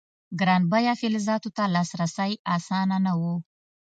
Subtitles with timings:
[0.39, 3.21] ګران بیه فلزاتو ته لاسرسی اسانه نه و.